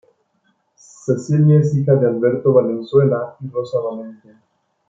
Cecilia 0.73 1.59
es 1.59 1.75
hija 1.77 1.93
de 1.93 2.07
Alberto 2.07 2.51
Valenzuela 2.53 3.35
y 3.39 3.47
Rosa 3.49 3.77
Valencia. 3.79 4.41